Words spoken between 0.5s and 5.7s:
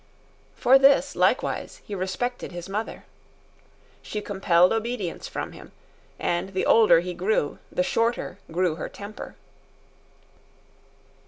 For this, likewise, he respected his mother. She compelled obedience from